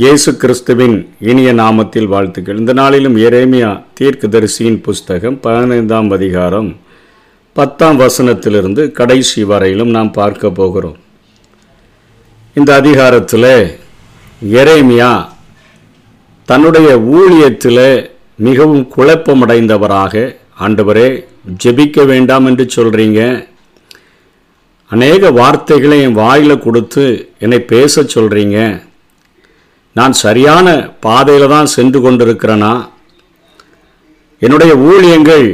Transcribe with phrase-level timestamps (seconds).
[0.00, 0.96] இயேசு கிறிஸ்துவின்
[1.28, 2.58] இனிய நாமத்தில் வாழ்த்துக்கள்.
[2.62, 6.68] இந்த நாளிலும் எரேமியா தீர்க்கதரிசியின் புஸ்தகம் பதினைந்தாம் அதிகாரம்
[7.56, 10.98] பத்தாம் வசனத்திலிருந்து கடைசி வரையிலும் நாம் பார்க்க போகிறோம்.
[12.56, 13.48] இந்த அதிகாரத்தில்
[14.62, 15.12] எரேமியா
[16.48, 17.86] தன்னுடைய ஊழியத்தில்
[18.48, 20.26] மிகவும் குழப்பமடைந்தவராக
[20.66, 21.08] ஆண்டவரே
[21.64, 23.22] ஜெபிக்க வேண்டாம் என்று சொல்கிறீங்க
[24.90, 27.06] அநேக வார்த்தைகளை என் வாயில் கொடுத்து
[27.46, 28.58] என்னை பேச சொல்கிறீங்க
[29.98, 30.66] நான் சரியான
[31.00, 32.72] பாதையில் தான் சென்று கொண்டிருக்கிறேனா?
[34.42, 35.46] என்னுடைய ஊழியங்கள்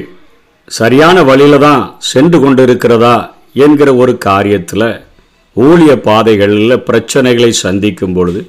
[0.68, 3.16] சரியான வழியில் தான் சென்று கொண்டிருக்கிறதா
[3.56, 4.86] என்கிற ஒரு காரியத்தில்
[5.56, 8.40] ஊழிய பாதைகளில் பிரச்சனைகளை சந்திக்கும் பொழுது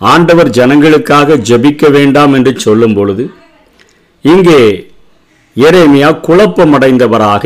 [0.00, 3.24] ஆண்டவர் ஜனங்களுக்காக ஜெபிக்க வேண்டாம் என்று சொல்லும் பொழுது
[4.24, 4.60] இங்கே
[5.56, 7.44] எரேமியா குழப்பமடைந்தவராக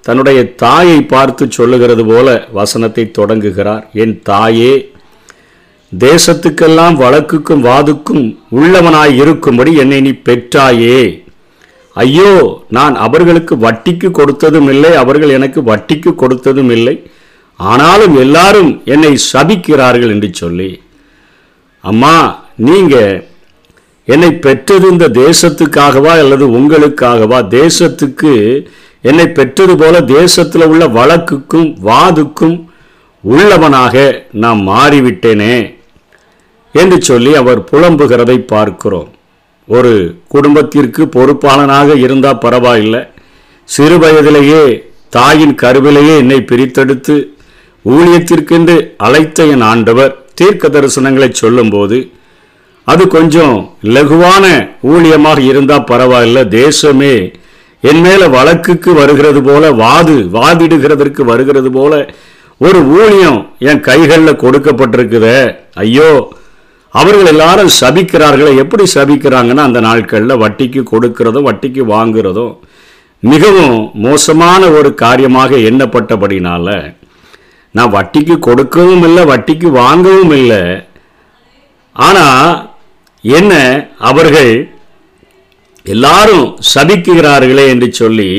[0.00, 3.90] தன்னுடைய தாயை பார்த்து சொல்லுகிறது போல வசனத்தை தொடங்குகிறார்.
[3.94, 4.72] என் தாயே
[5.92, 8.24] தேசத்துக்கெல்லாம் வழக்குக்கும் வாதுக்கும்
[8.58, 11.22] உள்ளவனாய் இருக்கும்படி என்னை நீ பெற்றாயே.
[11.92, 16.94] ஐயோ நான் அவர்களுக்கு வட்டிக்கு கொடுத்ததும் இல்லை அவர்கள் எனக்கு வட்டிக்கு கொடுத்ததும் இல்லை.
[17.58, 20.80] ஆனாலும் எல்லாரும் என்னை சபிக்கிறார்கள் என்று சொல்லி
[21.80, 22.14] அம்மா
[22.68, 23.24] நீங்க
[24.04, 27.38] என்னை பெற்றது இந்த தேசத்துக்காகவா அல்லது உங்களுக்காகவா?
[27.60, 28.32] தேசத்துக்கு
[29.02, 32.68] என்னை பெற்றது போல தேசத்தில் உள்ள வழக்குக்கும் வாதுக்கும்
[33.24, 35.54] உள்ளவனாக நான் மாறிவிட்டேனே.
[36.72, 39.08] என்று சொல்லி அவர் புலம்புகிறதை பார்க்கிறோம்.
[39.68, 39.92] ஒரு
[40.28, 43.02] குடும்பத்திற்கு பொறுப்பாளனாக இருந்தால் பரவாயில்லை.
[43.68, 44.62] சிறு வயதிலேயே
[45.16, 47.16] தாயின் கருவிலேயே என்னை பிரித்தெடுத்து
[47.84, 51.98] ஊழியத்திற்கென்று அழைத்த என் ஆண்டவர் தீர்க்க தரிசனங்களை சொல்லும்போது
[52.86, 53.56] அது கொஞ்சம்
[53.96, 54.44] லகுவான
[54.92, 57.14] ஊழியமாக இருந்தால் பரவாயில்ல தேசமே
[57.80, 61.92] என் மேலே வழக்குக்கு வருகிறது போல வாது வாதிடுகிறதற்கு வருகிறது போல
[62.58, 65.38] ஒரு ஊழியம் என் கைகளில் கொடுக்கப்பட்டிருக்குதே.
[65.74, 66.10] ஐயோ
[66.94, 72.54] அவர்கள் எல்லாரும் சபிக்கிறார்களே எப்படி சபிக்கிறாங்கன்னா அந்த நாட்களில் வட்டிக்கு கொடுக்கிறதும் வட்டிக்கு வாங்குறதும்
[73.22, 76.66] மிகவும் மோசமான ஒரு காரியமாக எண்ணப்பட்டபடினால
[77.74, 80.62] நான் வட்டிக்கு கொடுக்கவும் இல்லை வட்டிக்கு வாங்கவும் இல்லை.
[81.96, 82.48] ஆனால்
[83.24, 83.52] என்ன
[84.10, 84.52] அவர்கள்
[85.94, 88.30] எல்லாரும் சபிக்கிறார்களே என்று சொல்லி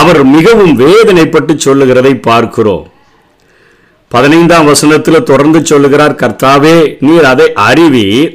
[0.00, 2.84] அவர் மிகவும் வேதனைப்பட்டு சொல்லுகிறதை பார்க்கிறோம்.
[4.12, 6.76] பதினைந்தாம் வசனத்தில் தொடர்ந்து சொல்லுகிறார் கர்த்தாவே
[7.06, 8.30] நீர் அதை அறிவீர்.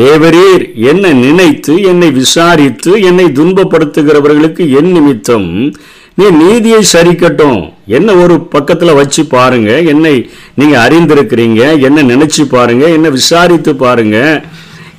[0.00, 5.48] தேவரீர் என்னை நினைத்து என்னை விசாரித்து என்னை துன்பப்படுத்துகிறவர்களுக்கு என் நிமித்தம்.
[6.18, 7.60] நீ நீதியை சரிக்கட்டும்.
[7.96, 10.14] என்ன ஒரு பக்கத்தில் வச்சு பாருங்க என்னை
[10.60, 14.18] நீங்கள் அறிந்திருக்கிறீங்க என்ன நினைச்சு பாருங்க என்ன விசாரித்து பாருங்க.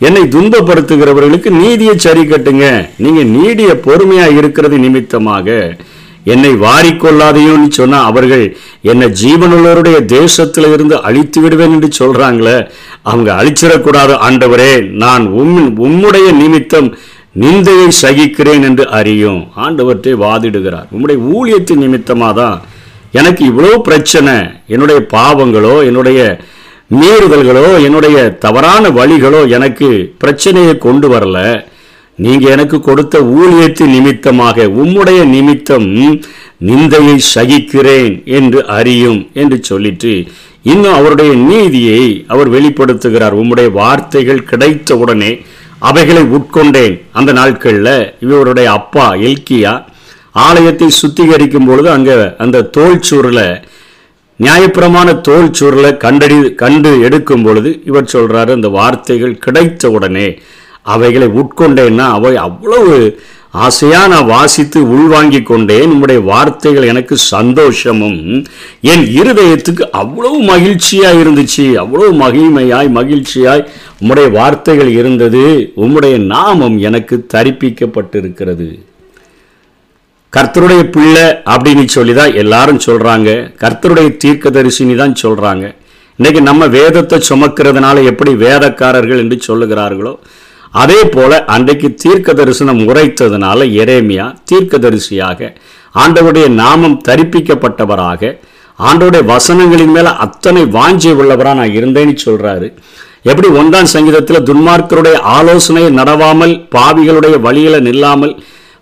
[0.08, 2.66] என்னை துன்பப்படுத்துகிறவர்களுக்கு நீதியை சரி கட்டுங்க
[3.06, 5.48] நீங்கள் நீடிய பொறுமையாக இருக்கிறது நிமித்தமாக.
[6.34, 8.46] என்னை வாரிக்கொள்ளாதையோன்னு சொன்னால் அவர்கள்
[8.92, 12.58] என்னை ஜீவனுள்ளவருடைய தேசத்தில் இருந்து அழித்து விடுவேன் என்று சொல்கிறாங்களே
[13.10, 14.14] அவங்க அழிச்சிடக்கூடாது.
[14.28, 14.72] ஆண்டவரே
[15.04, 16.90] நான் உம் உம்முடைய நிமித்தம்
[17.44, 19.42] நிந்தையை சகிக்கிறேன் என்று அறியும்.
[19.66, 20.88] ஆண்டவற்றை வாதிடுகிறார்.
[20.96, 22.58] உம்முடைய ஊழியத்தின் நிமித்தமாக தான்
[23.20, 24.36] எனக்கு இவ்வளோ பிரச்சனை.
[24.74, 26.22] என்னுடைய பாவங்களோ என்னுடைய
[27.00, 29.88] மீறுதல்களோ என்னுடைய தவறான வழிகளோ எனக்கு
[30.24, 31.40] பிரச்சனையை கொண்டு வரல.
[32.20, 35.88] நீங்க எனக்கு கொடுத்த ஊழியத்தின் நிமித்தமாக உம்முடைய நிமித்தம்
[36.68, 40.14] நிந்தையை சகிக்கிறேன் என்று அறியும் என்று சொல்லிட்டு
[40.62, 43.36] இன்னும் அவருடைய நீதியை அவர் வெளிப்படுத்துகிறார்.
[43.42, 45.32] உம்முடைய வார்த்தைகள் கிடைத்த உடனே
[45.80, 46.96] அவைகளை உட்கொண்டேன்.
[47.12, 47.96] அந்த நாட்களில்
[48.26, 49.74] இவருடைய அப்பா எல்கியா
[50.46, 53.46] ஆலயத்தை சுத்திகரிக்கும் பொழுது அங்கே அந்த தோல் சூரில்
[54.40, 60.28] நியாயப்பிரமான தோல் சூரில் கண்டடி கண்டு எடுக்கும் பொழுது இவர் சொல்றாரு அந்த வார்த்தைகள் கிடைத்த உடனே
[60.94, 62.94] அவைகளை உட்கொண்டேன்னா அவை அவ்வளவு
[63.66, 65.92] ஆசையா நான் வாசித்து உள்வாங்கி கொண்டேன்.
[65.94, 68.20] உம்முடைய வார்த்தைகள் எனக்கு சந்தோஷமும்.
[68.92, 71.66] என் இருதயத்துக்கு அவ்வளவு மகிழ்ச்சியா இருந்துச்சு.
[71.84, 73.64] அவ்வளவு மகிமையாய் மகிழ்ச்சியாய்
[74.02, 75.46] உம்முடைய வார்த்தைகள் இருந்தது.
[75.84, 78.69] உம்முடைய நாமம் எனக்கு தரிப்பிக்கப்பட்டிருக்கிறது.
[80.34, 83.30] கர்த்தருடைய பிள்ளை அப்படின்னு சொல்லி தான் எல்லாரும் சொல்றாங்க.
[83.63, 85.66] கர்த்தருடைய தீர்க்கதரிசினி தான் சொல்றாங்க.
[86.19, 90.13] இன்னைக்கு நம்ம வேதத்தை சுமக்கிறதுனால எப்படி வேதக்காரர்கள் என்று சொல்லுகிறார்களோ
[90.74, 95.50] அதே போல அன்றைக்கு தீர்க்க தரிசனம் உரைத்ததுனால எரேமியா தீர்க்கதரிசியாக
[95.96, 98.34] ஆண்டவருடைய நாமம் தரிப்பிக்கப்பட்டவராக
[98.80, 102.68] ஆண்டோடைய வசனங்களின் மேல அத்தனை வாஞ்சி உள்ளவராக நான் இருந்தேன்னு சொல்றாரு.
[103.25, 108.36] எப்படி ஒன்றாம் சங்கீதத்தில் துன்மார்க்கருடைய ஆலோசனையை நடவாமல் பாவிகளுடைய வழியில நில்லாமல்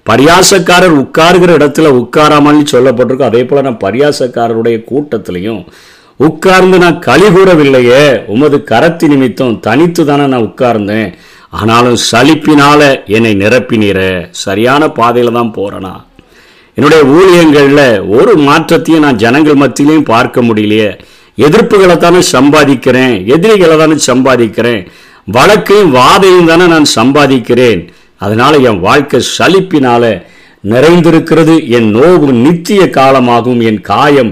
[0.05, 5.61] பரியாசக்காரர் உட்காருகிற இடத்துல உட்காராமல் சொல்லப்பட்டிருக்கும் அதே போல நான் பரியாசக்காரருடைய கூட்டத்திலையும்
[6.19, 11.09] உட்கார்ந்து நான் களி கூறவில்லையே உமது கரத்தி நிமித்தம் தனித்து தானே நான் உட்கார்ந்தேன்
[11.57, 12.81] ஆனாலும் சலிப்பினால
[13.15, 13.99] என்னை நிரப்பினீர.
[14.43, 15.93] சரியான பாதையில் தான் போகிறேனா
[16.77, 17.87] என்னுடைய ஊழியங்களில்
[18.17, 20.89] ஒரு மாற்றத்தையும் நான் ஜனங்கள் மத்தியிலையும் பார்க்க முடியலையே.
[21.37, 24.81] எதிர்ப்புகளை தானே சம்பாதிக்கிறேன் எதிரிகளை தானே சம்பாதிக்கிறேன்.
[25.35, 27.81] வழக்கையும் வாதையும் தானே நான் சம்பாதிக்கிறேன்.
[28.25, 30.11] அதனால் என் வாழ்க்கை சலிப்பினால்
[30.73, 31.55] நிறைந்திருக்கிறது.
[31.77, 34.31] என் நோவு நித்திய காலமாகவும் என் காயம்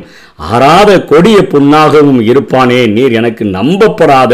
[0.52, 2.80] ஆறாத கொடிய புண்ணாகவும் இருப்பானே.
[2.96, 4.34] நீர் எனக்கு நம்பப்படாத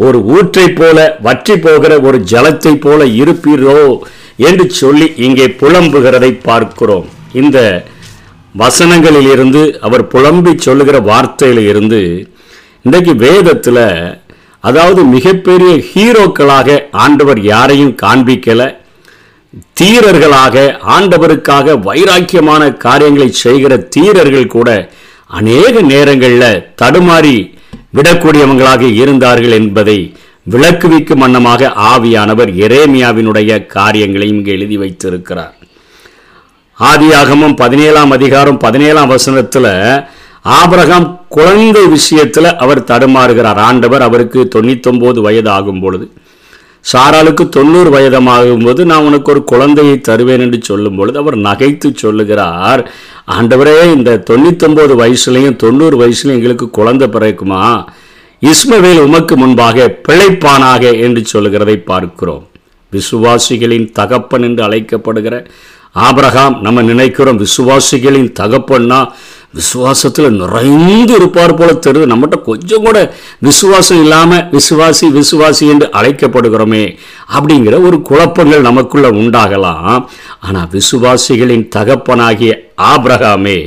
[0.00, 3.76] ஒரு ஊற்றைப் போல வற்றி போகிற ஒரு ஜலத்தைப் போல இருப்பீரோ
[4.36, 7.06] என்று சொல்லி இங்கே புலம்புகிறதை பார்க்கிறோம்.
[7.32, 7.58] இந்த
[8.54, 12.00] வசனங்களில் இருந்து அவர் புலம்பி சொல்லுகிற வார்த்தையில இருந்து
[12.82, 13.84] இன்றைக்கு வேதத்தில்
[14.64, 18.62] அதாவது மிகப்பெரிய ஹீரோக்களாக ஆண்டவர் யாரையும் காண்பிக்கல
[19.72, 20.56] தீரர்களாக
[20.86, 24.70] ஆண்டவருக்காக வைராக்கியமான காரியங்களை செய்கிற தீரர்கள் கூட
[25.30, 27.36] அநேக நேரங்களில் தடுமாறி
[27.94, 30.16] விடக்கூடியவங்களாக இருந்தார்கள் என்பதை
[30.50, 35.54] விளக்குவிக்கும் வண்ணமாக ஆவியானவர் எரேமியாவினுடைய காரியங்களையும் இங்கு எழுதி வைத்திருக்கிறார்.
[36.80, 39.72] ஆதியாகமும் பதினேழாம் அதிகாரம் பதினேழாம் வசனத்தில்
[40.44, 43.60] ஆபரகாம் குழந்தை விஷயத்தில் அவர் தடுமாறுகிறார்.
[43.68, 46.12] ஆண்டவர் அவருக்கு தொண்ணூத்தொன்பது வயது ஆகும் பொழுது.
[46.92, 52.92] சாராளுக்கு தொண்ணூறு வயதமாகும் போது நான் உனக்கு ஒரு குழந்தையை தருவேன் என்று சொல்லும் பொழுது அவர் நகைத்து சொல்லுகிறார்
[53.30, 57.84] ஆண்டவரே இந்த தொண்ணூத்தொம்பது வயசுலையும் தொண்ணூறு வயசுலையும் எங்களுக்கு குழந்தை பிறக்குமா?
[58.42, 61.00] இஸ்மவேல் உமக்கு முன்பாக பிழைப்பானாக?
[61.00, 62.48] என்று சொல்லுகிறதை பார்க்கிறோம்.
[62.92, 65.46] விசுவாசிகளின் தகப்பன் என்று அழைக்கப்படுகிற
[65.94, 69.06] ஆபரகாம் நம்ம நினைக்கிறோம் விசுவாசிகளின் தகப்பன்னா
[69.54, 72.10] விசுவாசத்தில் நிறைந்து இருப்பார் போல தெரியுது.
[72.12, 72.98] நம்மகிட்ட கொஞ்சம் கூட
[73.38, 76.84] விசுவாசம் இல்லாமல் விசுவாசி விசுவாசி என்று அழைக்கப்படுகிறோமே
[77.36, 80.06] அப்படிங்கிற ஒரு குழப்பங்கள் நமக்குள்ள உண்டாகலாம்.
[80.40, 82.52] ஆனால் விசுவாசிகளின் தகப்பனாகிய
[82.92, 83.58] ஆபிரகாமே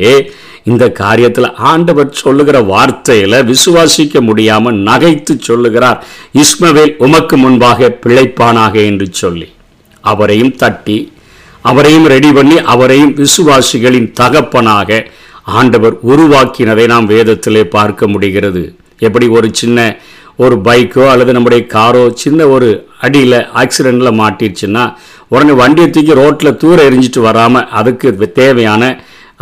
[0.64, 6.04] இந்த காரியத்தில் ஆண்டவர் சொல்லுகிற வார்த்தையில் விசுவாசிக்க முடியாமல் நகைத்து சொல்லுகிறார்.
[6.34, 9.48] இஸ்மவேல் உமக்கு முன்பாக பிழைப்பானாக என்று சொல்லி.
[10.02, 11.12] அவரையும் தட்டி
[11.62, 15.00] அவரையும் ரெடி பண்ணி அவரையும் விசுவாசிகளின் தகப்பனாக
[15.58, 18.64] ஆண்டவர் உருவாக்கினதை நாம் வேதத்திலே பார்க்க முடிகிறது.
[19.08, 19.80] எப்படி ஒரு சின்ன
[20.44, 22.68] ஒரு பைக்கோ அல்லது நம்முடைய காரோ சின்ன ஒரு
[23.06, 24.84] அடியில் ஆக்சிடெண்ட்டில் மாட்டிடுச்சுன்னா
[25.34, 28.84] உடனே வண்டியை தூக்கி ரோட்டில் தூர எரிஞ்சிட்டு வராமல் அதுக்கு தேவையான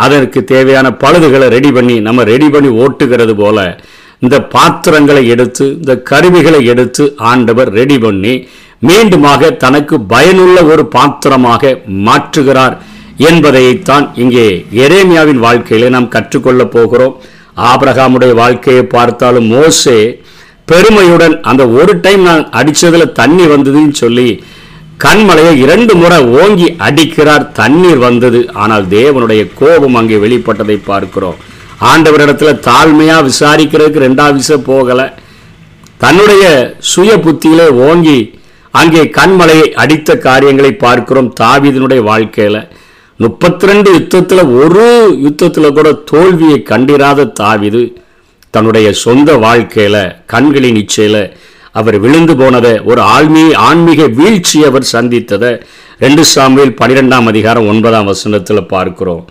[0.05, 3.59] அதற்கு தேவையான பழுதுகளை ரெடி பண்ணி நம்ம ரெடி பண்ணி ஓட்டுகிறது போல
[4.25, 8.33] இந்த பாத்திரங்களை எடுத்து இந்த கருவிகளை எடுத்து ஆண்டவர் ரெடி பண்ணி
[8.87, 11.71] மீண்டுமாக தனக்கு பயனுள்ள ஒரு பாத்திரமாக
[12.07, 12.75] மாற்றுகிறார்.
[13.17, 14.47] என்பதைத்தான் இங்கே
[14.83, 17.15] எரேமியாவின் வாழ்க்கையில நாம் கற்றுக்கொள்ளப் போகிறோம்.
[17.69, 19.99] ஆபிரகாமுடைய வாழ்க்கையை பார்த்தாலும் மோசே
[20.65, 24.29] பெருமையுடன் அந்த ஒரு டைம் நான் அடித்ததில் தண்ணி வந்ததுன்னு சொல்லி
[25.05, 28.39] கண்மலையை இரண்டு முறை ஓங்கி அடிக்கிறார் தண்ணீர் வந்தது.
[28.53, 31.37] ஆனால் தேவனுடைய கோபம் அங்கே வெளிப்பட்டதை பார்க்கிறோம்.
[31.91, 35.07] ஆண்டவரிடத்துல தாழ்மையாக விசாரிக்கிறதுக்கு ரெண்டாவது விஷயம் போகலை.
[35.97, 36.45] தன்னுடைய
[36.91, 38.19] சுய புத்தியிலே ஓங்கி
[38.71, 42.61] அங்கே கண்மலையை அடித்த காரியங்களை பார்க்கிறோம் தாவிதனுடைய வாழ்க்கையில்.
[43.19, 44.83] முப்பத்தி ரெண்டு யுத்தத்தில் ஒரு
[45.25, 47.81] யுத்தத்தில் கூட தோல்வியை கண்டிராத தாவிது
[48.53, 50.03] தன்னுடைய சொந்த வாழ்க்கையில்
[50.33, 51.23] கண்களின் இச்சையில்
[51.71, 55.51] அவர் விழுந்து போனதை ஒரு ஆழ்மீ ஆன்மீக வீழ்ச்சி அவர் சந்தித்ததை
[55.99, 59.23] ரெண்டு சாமியில் பனிரெண்டாம் அதிகாரம் ஒன்பதாம் வசனத்தில் பார்க்கிறோம்.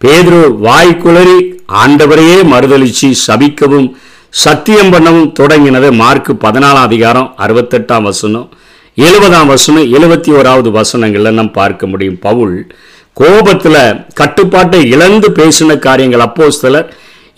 [0.00, 1.38] பேதுரு வாய் குளறி
[1.82, 3.88] ஆண்டவரையே மறுதளிச்சு சபிக்கவும்
[4.44, 8.48] சத்தியம் பண்ணவும் தொடங்கினது மார்க் பதினாலாம் அதிகாரம் அறுபத்தெட்டாம் வசனம்
[8.96, 12.18] எழுபதாம் வசனம் எழுபத்தி ஓராவது வசனங்கள்ல நாம் பார்க்க முடியும்.
[12.18, 12.56] பவுல்
[13.16, 13.76] கோபத்துல
[14.14, 16.20] கட்டுப்பாட்டை இழந்து பேசின காரியங்கள்.
[16.20, 16.88] அப்போ சிலர்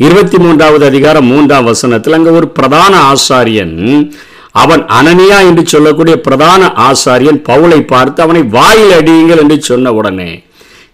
[0.01, 3.75] இருபத்தி மூன்றாவது அதிகாரம் மூன்றாம் வசனத்தில் அங்க ஒரு பிரதான ஆசாரியன்
[4.55, 10.31] அவன் அனனியா என்று சொல்லக்கூடிய பிரதான ஆசாரியன் பவுலை பார்த்து அவனை வாயில் அடியுங்கள் என்று சொன்ன உடனே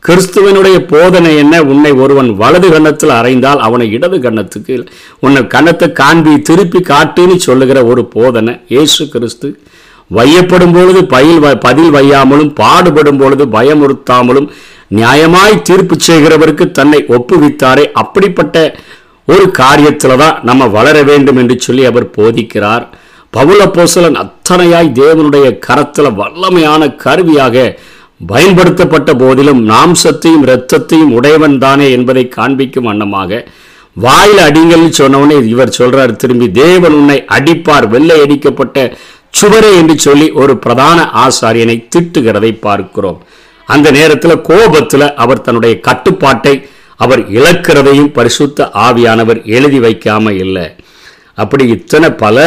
[0.02, 1.62] கிறிஸ்துவனுடைய போதனை என்ன?
[1.62, 4.76] உன்னை ஒருவன் வலது கன்னத்தில் அறைந்தால் அவனை இடது கன்னத்துக்கு
[5.20, 8.54] உன்னை கன்னத்தை காண்பி திருப்பி காட்டுன்னு சொல்லுகிற ஒரு போதனை.
[8.68, 9.48] இயேசு கிறிஸ்து
[10.10, 14.48] வையப்படும் பொழுது பயில் வ- பதில் வையாமலும் பாடுபடும் பொழுது பயமுறுத்தாமலும்
[14.98, 17.84] நியாயமாய் தீர்ப்பு செய்கிறவருக்கு தன்னை ஒப்புவித்தாரே.
[18.02, 18.56] அப்படிப்பட்ட
[19.28, 22.84] ஒரு காரியத்தில் தான் நம்ம வளர வேண்டும் என்று சொல்லி அவர் போதிக்கிறார்.
[23.32, 27.56] பவுல போசலன் அத்தனையாய் தேவனுடைய கரத்தில் வல்லமையான கருவியாக
[28.30, 33.40] பயன்படுத்தப்பட்ட போதிலும் நாம்சத்தையும் இரத்தத்தையும் உடையவன் தானே என்பதை காண்பிக்கும் வண்ணமாக
[34.04, 38.84] வாயில் அடிங்கள்னு சொன்னவனே இவர் சொல்றார் திரும்பி தேவன் உன்னை அடிப்பார் வெள்ளை அடிக்கப்பட்ட
[39.40, 43.18] சுவரே என்று சொல்லி ஒரு பிரதான ஆசாரியனை திட்டுகிறதை பார்க்கிறோம்.
[43.66, 46.54] அந்த நேரத்தில் கோபத்தில் அவர் தன்னுடைய கட்டுப்பாட்டை
[46.96, 50.66] அவர் இழக்கிறதையும் பரிசுத்த ஆவியானவர் எழுதி வைக்காம இல்லை.
[51.34, 52.38] அப்படி இத்தனை பல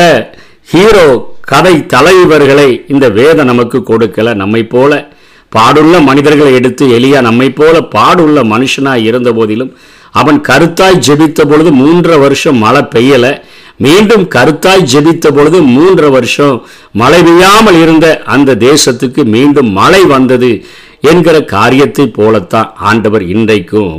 [0.72, 1.08] ஹீரோ
[1.42, 4.34] கதை தலைவர்களை இந்த வேதம் நமக்கு கொடுக்கல.
[4.36, 5.10] நம்மை போல
[5.56, 9.76] பாடுள்ள மனிதர்களை எடுத்து எளியா நம்மை போல பாடுள்ள மனுஷனாய் இருந்த போதிலும்
[10.12, 13.34] அவன் கருத்தாய் ஜெபித்த பொழுது மூன்றரை வருஷம் மழை பெய்யலை.
[13.78, 20.66] மீண்டும் கருத்தாய் ஜெபித்த பொழுது மூன்றரை வருஷம் மழை பெய்யாமல் இருந்த அந்த தேசத்துக்கு மீண்டும் மழை வந்தது.
[21.10, 23.96] என்கிற காரியத்தை போலத்தான் ஆண்டவர் இன்றைக்கும்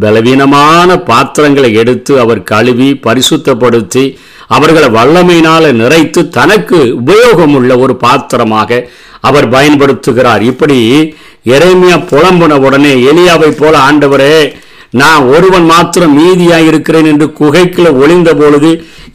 [0.00, 4.04] பலவீனமான பாத்திரங்களை எடுத்து அவர் கழுவி பரிசுத்தப்படுத்தி
[4.48, 8.80] அவர்களை வல்லமையினால நிறைத்து தனக்கு உபயோகமுள்ள ஒரு பாத்திரமாக
[9.20, 10.42] அவர் பயன்படுத்துகிறார்.
[10.50, 10.78] இப்படி
[11.46, 14.36] இறைமையா புலம்புன உடனே எலியாவை போல ஆண்டவரே
[15.00, 18.70] நான் ஒருவன் மாத்திரம் மீதியாக இருக்கிறேன் என்று குகைக்குள்ள ஒளிந்த பொழுது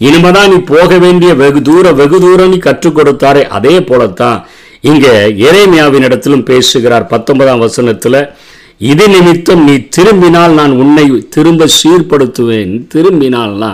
[0.08, 4.40] இனிமேதான் நீ போக வேண்டிய வெகு தூரம் வெகு தூரம் நீ கற்றுக் கொடுத்தாரே அதே போலத்தான்
[4.82, 5.14] இங்கே
[5.48, 8.22] எரேமியாவினிடத்திலும் பேசுகிறார் பத்தொன்பதாம் வசனத்தில்
[8.92, 11.06] இது நிமித்தம் நீ திரும்பினால் நான் உன்னை
[11.36, 12.74] திரும்ப சீர்படுத்துவேன்.
[12.94, 13.72] திரும்பினால்னா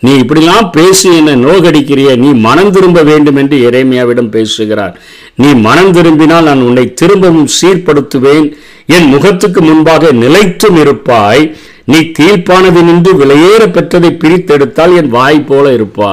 [0.00, 4.94] நீ இப்படிலாம் பேசி என்னை நோகடிக்கிறிய நீ மனம் திரும்ப வேண்டும் என்று எரேமியாவிடம் பேசுகிறார்.
[5.34, 8.46] நீ மனம் திரும்பினால் நான் உன்னை திரும்பவும் சீர்படுத்துவேன்.
[8.86, 11.44] என் முகத்துக்கு முன்பாக நிலைத்தும் இருப்பாய்.
[11.84, 16.12] நீ கீழ்ப்பானது நின்று விலையேற பெற்றதை பிரித்தெடுத்தால் என் வாய் போல இருப்பா.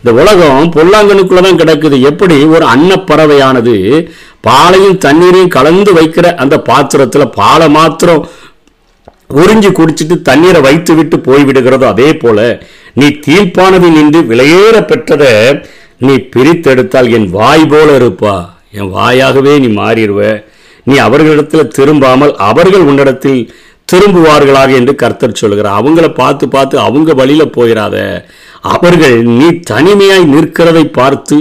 [0.00, 1.96] இந்த உலகம் பொல்லாங்கனுக்குள்ள தான் கிடக்குது.
[2.00, 2.36] எப்படி?
[2.46, 3.74] ஒரு அன்னப்பறவையானது
[4.40, 8.22] பாலையும் தண்ணீரையும் கலந்து வைக்கிற அந்த பாத்திரத்தில் பாலை மாத்திரம்
[9.34, 12.38] உறிஞ்சி குடிச்சிட்டு தண்ணீரை வைத்து விட்டு போய்விடுகிறதோ அதே போல
[12.92, 15.32] நீ தீர்ப்பானது நின்று விலையேற பெற்றதை
[15.96, 18.34] நீ பிரித்தெடுத்தால் என் வாய் போல இருப்பா.
[18.70, 20.20] என் வாயாகவே நீ மாறிடுவ.
[20.84, 23.40] நீ அவர்களிடத்தில் திரும்பாமல் அவர்கள் உன்னிடத்தில்
[23.90, 27.96] திரும்புவார்களாக என்று கர்த்தர் சொல்கிறார் அவங்கள பார்த்து பார்த்து அவங்க வழியில போயிடாத
[28.74, 31.36] அவர்கள் நீ தனிமையாய் நிற்கிறதை பார்த்து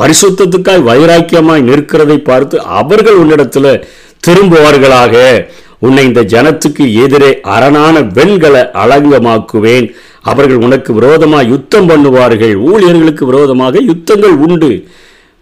[0.00, 3.70] பரிசுத்தத்துக்காய் வைராக்கியமாய் நிற்கிறதை பார்த்து அவர்கள் உன்னிடத்தில்
[4.26, 5.14] திரும்புவார்களாக.
[5.86, 9.86] உன்னை இந்த ஜனத்துக்கு எதிரே அரணான வெண்களை அலங்கமாக்குவேன்.
[10.30, 12.54] அவர்கள் உனக்கு விரோதமாக யுத்தம் பண்ணுவார்கள்.
[12.70, 14.70] ஊழியர்களுக்கு விரோதமாக யுத்தங்கள் உண்டு.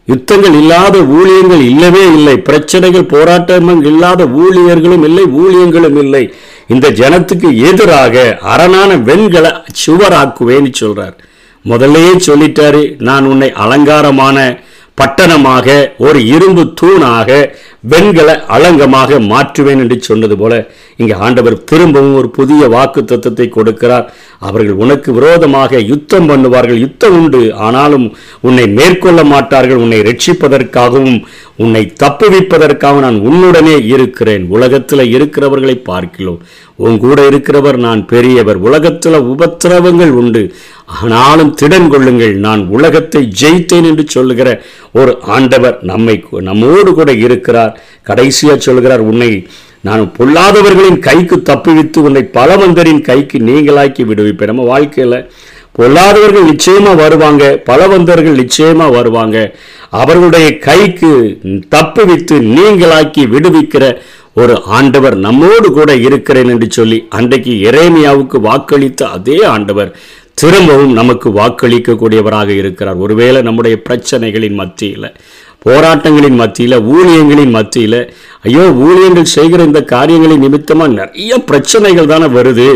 [0.09, 2.37] யுத்தங்கள் இல்லாத ஊழியங்கள் இல்லவே இல்லை.
[2.49, 6.25] பிரச்சனைகள் போராட்டங்கள் இல்லாத ஊழியர்களும் இல்லை ஊழியங்களும் இல்லை.
[6.69, 9.53] இந்த ஜனத்துக்கு எதிராக அரணான வெண்களை
[9.87, 11.17] சுவராக்குவேன்னு சொல்றார்.
[11.65, 14.61] முதல்லயே சொல்லிட்டாரு நான் உன்னை அலங்காரமான
[15.01, 17.57] பட்டணமாக ஒரு இரும்பு தூணாக
[17.91, 20.53] வெண்கல அலங்கமாக மாற்றுவேன் என்று சொன்னது போல
[21.01, 24.07] இங்கே ஆண்டவர் திரும்பவும் ஒரு புதிய வாக்கு தத்துவத்தை கொடுக்கிறார்.
[24.49, 27.41] அவர்கள் உனக்கு விரோதமாக யுத்தம் பண்ணுவார்கள் யுத்தம் உண்டு.
[27.67, 28.07] ஆனாலும்
[28.41, 31.21] உன்னை மேற்கொள்ள மாட்டார்கள் உன்னை ரட்சிப்பதற்காகவும்
[31.65, 34.45] உன்னை தப்புவிப்பதற்காக நான் உன்னுடனே இருக்கிறேன்.
[34.57, 36.41] உலகத்தில் இருக்கிறவர்களை பார்க்கிறோம்.
[36.85, 38.59] உன் கூட இருக்கிறவர் நான் பெரியவர்.
[38.69, 40.43] உலகத்தில் உபத்திரவங்கள் உண்டு.
[41.01, 44.49] ஆனாலும் திடன் கொள்ளுங்கள் நான் உலகத்தை ஜெயித்தேன் என்று சொல்லுகிற
[45.01, 46.17] ஒரு ஆண்டவர் நம்மை
[46.49, 47.72] நம்மோடு கூட இருக்கிறார்.
[48.09, 49.47] கடைசியா சொல்கிறார் உன்னை
[49.81, 55.31] நான் பொல்லாதவர்களின் கைக்கு தப்புவித்து உன்னை பலவந்தரின் கைக்கு நீங்களாக்கி விடுவிப்பேன் நம்ம வாழ்க்கையில்
[55.79, 59.55] பொல்லாதவர்கள் நிச்சயமா வருவாங்க பலவந்தர்கள் நிச்சயமா வருவாங்க.
[59.91, 61.11] அவர்களுடைய கைக்கு
[61.77, 63.85] தப்புவித்து நீங்களாக்கி விடுவிக்கிற
[64.35, 69.97] ஒரு ஆண்டவர் நம்மோடு கூட இருக்கிறேன் என்று சொல்லி அன்றைக்கு எரேமியாவுக்கு வாக்களித்த அதே ஆண்டவர்
[70.35, 72.97] திரும்பவும் நமக்கு வாக்களிக்கக்கூடியவராக இருக்கிறார்.
[72.97, 75.15] ஒருவேளை நம்முடைய பிரச்சனைகளின் மத்தியில்
[75.67, 78.01] போராட்டங்களின் மத்தியில் ஊழியங்களின் மத்தியில்
[78.49, 82.69] ஐயோ ஊழியங்கள் செய்கிற இந்த காரியங்களை நிமித்தமாக நிறைய பிரச்சனைகள் தானே வருது.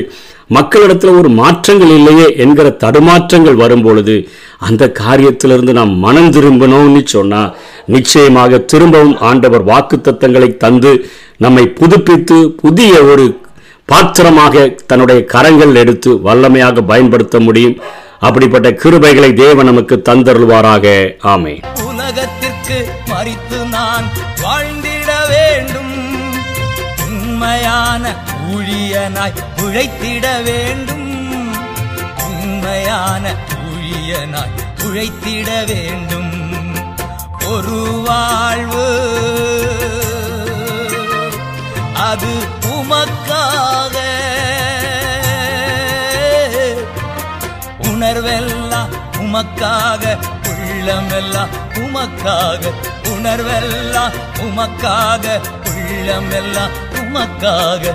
[0.56, 4.14] மக்களிடத்தில் ஒரு மாற்றங்கள் இல்லையே என்கிற தடுமாற்றங்கள் வரும் பொழுது
[4.68, 7.54] அந்த காரியத்திலிருந்து நாம் மனம் திரும்பணும்னு சொன்னால்
[7.94, 10.92] நிச்சயமாக திரும்பவும் ஆண்டவர் வாக்குத்தத்தங்களை தந்து
[11.44, 13.26] நம்மை புதுப்பித்து புதிய ஒரு
[13.88, 17.76] பாத்திரமாக தன்னுடைய கரங்கள் எடுத்து வல்லமையாக பயன்படுத்த முடியும்.
[18.18, 20.86] அப்படிப்பட்ட கிருபைகளை தேவன் நமக்கு தந்தருள்வாராக.
[21.32, 21.54] ஆமை
[22.06, 24.04] உலகத்திற்கு மறித்து நான்
[24.36, 25.94] வாழ்ந்திட வேண்டும்.
[26.98, 28.14] உண்மையான
[28.50, 31.56] ஊழியனாய் உழைத்திட வேண்டும்.
[32.24, 33.34] உண்மையான
[33.64, 36.32] ஊழியனாய் உழைத்திட வேண்டும்.
[37.46, 38.86] ஒரு வாழ்வு
[41.94, 42.32] அது
[42.68, 43.94] உமக்காக.
[47.82, 50.34] உணர்வெல்லாம் உமக்காக
[50.86, 52.70] உள்ளமெல்லாம் உமக்காக
[53.12, 55.24] உணர்வெல்லாம் உமக்காக
[55.70, 57.94] உள்ளமெல்லாம் உமக்காக